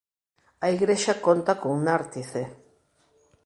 [0.65, 2.41] A igrexa conta cun nártice.